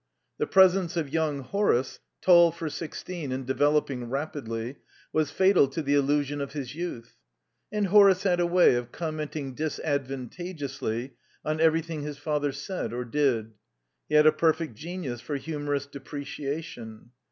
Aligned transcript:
The 0.39 0.47
presence 0.47 0.97
of 0.97 1.13
young 1.13 1.41
Horace 1.41 1.99
tall 2.23 2.51
for 2.51 2.71
sixteen 2.71 3.31
and 3.31 3.45
developing 3.45 4.09
rapidly 4.09 4.77
was 5.13 5.29
fatal 5.29 5.67
to 5.67 5.83
the 5.83 5.93
illusion 5.93 6.41
of 6.41 6.53
his 6.53 6.73
youth. 6.73 7.17
And 7.71 7.85
Horace 7.85 8.23
had 8.23 8.39
a 8.39 8.47
way 8.47 8.73
of 8.73 8.91
commenting 8.91 9.53
disadvantageously 9.53 11.13
on 11.45 11.61
everything 11.61 12.01
his 12.01 12.17
father 12.17 12.51
said 12.51 12.93
or 12.93 13.05
did; 13.05 13.51
he 14.09 14.15
had 14.15 14.25
a 14.25 14.31
perfect 14.31 14.73
genius 14.73 15.21
for 15.21 15.35
humorous 15.35 15.85
depreciation. 15.85 17.11